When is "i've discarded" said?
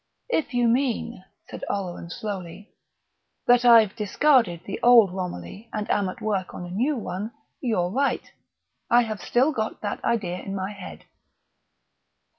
3.63-4.61